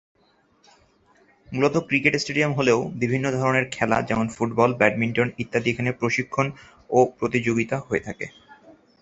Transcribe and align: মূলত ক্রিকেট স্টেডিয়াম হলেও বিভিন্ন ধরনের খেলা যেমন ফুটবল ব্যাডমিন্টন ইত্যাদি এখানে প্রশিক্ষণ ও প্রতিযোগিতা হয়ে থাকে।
মূলত 1.47 1.75
ক্রিকেট 1.87 2.13
স্টেডিয়াম 2.17 2.51
হলেও 2.53 2.79
বিভিন্ন 3.01 3.25
ধরনের 3.31 3.65
খেলা 3.71 3.97
যেমন 4.01 4.25
ফুটবল 4.27 4.69
ব্যাডমিন্টন 4.73 5.27
ইত্যাদি 5.37 5.67
এখানে 5.71 5.91
প্রশিক্ষণ 5.91 6.47
ও 6.89 6.99
প্রতিযোগিতা 7.19 7.77
হয়ে 7.87 8.05
থাকে। 8.07 8.25